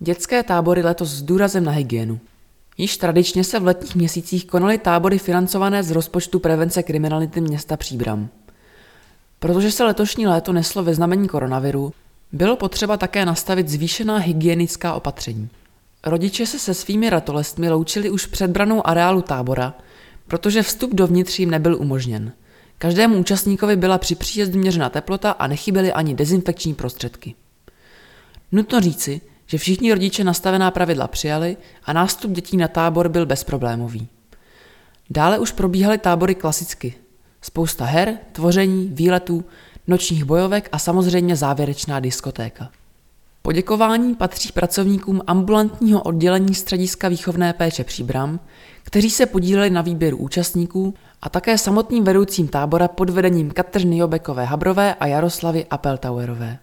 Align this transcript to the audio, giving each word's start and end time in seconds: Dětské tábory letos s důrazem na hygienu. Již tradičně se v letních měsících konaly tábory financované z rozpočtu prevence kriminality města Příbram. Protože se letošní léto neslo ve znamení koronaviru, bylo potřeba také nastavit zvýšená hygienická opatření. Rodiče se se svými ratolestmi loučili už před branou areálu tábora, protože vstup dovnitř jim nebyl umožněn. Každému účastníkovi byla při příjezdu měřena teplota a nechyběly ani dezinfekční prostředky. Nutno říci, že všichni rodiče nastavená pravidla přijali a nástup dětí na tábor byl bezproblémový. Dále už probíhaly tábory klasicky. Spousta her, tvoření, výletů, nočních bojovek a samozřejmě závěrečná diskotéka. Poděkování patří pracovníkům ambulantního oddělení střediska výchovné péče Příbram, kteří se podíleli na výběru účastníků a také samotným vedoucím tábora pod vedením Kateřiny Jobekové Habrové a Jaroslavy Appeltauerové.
Dětské 0.00 0.42
tábory 0.42 0.82
letos 0.82 1.10
s 1.10 1.22
důrazem 1.22 1.64
na 1.64 1.72
hygienu. 1.72 2.20
Již 2.78 2.96
tradičně 2.96 3.44
se 3.44 3.60
v 3.60 3.64
letních 3.64 3.94
měsících 3.94 4.46
konaly 4.46 4.78
tábory 4.78 5.18
financované 5.18 5.82
z 5.82 5.90
rozpočtu 5.90 6.38
prevence 6.38 6.82
kriminality 6.82 7.40
města 7.40 7.76
Příbram. 7.76 8.28
Protože 9.38 9.72
se 9.72 9.84
letošní 9.84 10.26
léto 10.26 10.52
neslo 10.52 10.82
ve 10.82 10.94
znamení 10.94 11.28
koronaviru, 11.28 11.92
bylo 12.32 12.56
potřeba 12.56 12.96
také 12.96 13.24
nastavit 13.24 13.68
zvýšená 13.68 14.16
hygienická 14.16 14.94
opatření. 14.94 15.48
Rodiče 16.06 16.46
se 16.46 16.58
se 16.58 16.74
svými 16.74 17.10
ratolestmi 17.10 17.70
loučili 17.70 18.10
už 18.10 18.26
před 18.26 18.50
branou 18.50 18.86
areálu 18.86 19.22
tábora, 19.22 19.74
protože 20.26 20.62
vstup 20.62 20.94
dovnitř 20.94 21.38
jim 21.38 21.50
nebyl 21.50 21.76
umožněn. 21.76 22.32
Každému 22.78 23.18
účastníkovi 23.18 23.76
byla 23.76 23.98
při 23.98 24.14
příjezdu 24.14 24.58
měřena 24.58 24.90
teplota 24.90 25.30
a 25.30 25.46
nechyběly 25.46 25.92
ani 25.92 26.14
dezinfekční 26.14 26.74
prostředky. 26.74 27.34
Nutno 28.52 28.80
říci, 28.80 29.20
že 29.50 29.58
všichni 29.58 29.92
rodiče 29.92 30.24
nastavená 30.24 30.70
pravidla 30.70 31.08
přijali 31.08 31.56
a 31.84 31.92
nástup 31.92 32.30
dětí 32.30 32.56
na 32.56 32.68
tábor 32.68 33.08
byl 33.08 33.26
bezproblémový. 33.26 34.08
Dále 35.10 35.38
už 35.38 35.52
probíhaly 35.52 35.98
tábory 35.98 36.34
klasicky. 36.34 36.94
Spousta 37.42 37.84
her, 37.84 38.18
tvoření, 38.32 38.90
výletů, 38.92 39.44
nočních 39.86 40.24
bojovek 40.24 40.68
a 40.72 40.78
samozřejmě 40.78 41.36
závěrečná 41.36 42.00
diskotéka. 42.00 42.70
Poděkování 43.42 44.14
patří 44.14 44.52
pracovníkům 44.52 45.22
ambulantního 45.26 46.02
oddělení 46.02 46.54
střediska 46.54 47.08
výchovné 47.08 47.52
péče 47.52 47.84
Příbram, 47.84 48.40
kteří 48.82 49.10
se 49.10 49.26
podíleli 49.26 49.70
na 49.70 49.82
výběru 49.82 50.16
účastníků 50.16 50.94
a 51.22 51.28
také 51.28 51.58
samotným 51.58 52.04
vedoucím 52.04 52.48
tábora 52.48 52.88
pod 52.88 53.10
vedením 53.10 53.50
Kateřiny 53.50 53.98
Jobekové 53.98 54.44
Habrové 54.44 54.94
a 54.94 55.06
Jaroslavy 55.06 55.66
Appeltauerové. 55.70 56.58